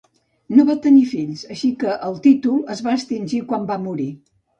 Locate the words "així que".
1.55-1.91